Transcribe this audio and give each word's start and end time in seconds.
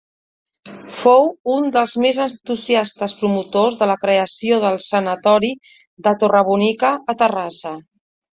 Fou 1.01 1.27
un 1.55 1.67
dels 1.75 1.91
més 2.05 2.19
entusiastes 2.25 3.13
promotors 3.19 3.77
de 3.83 3.89
la 3.93 3.97
creació 4.07 4.59
del 4.65 4.79
sanatori 4.87 5.53
de 6.09 6.15
Torrebonica 6.25 6.93
a 7.15 7.17
Terrassa. 7.23 7.77